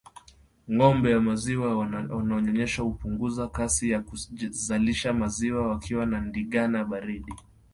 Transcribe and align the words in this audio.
Ngombe 0.71 1.15
wa 1.15 1.21
maziwa 1.21 1.77
wanaonyonyesha 1.77 2.81
hupunguza 2.83 3.47
kasi 3.47 3.89
ya 3.89 4.01
kuzalisha 4.01 5.13
maziwa 5.13 5.67
wakiwa 5.67 6.05
na 6.05 6.21
ndigana 6.21 6.85
baridi 6.85 7.33